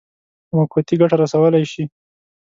[0.55, 1.83] موقتي ګټه رسولای شي.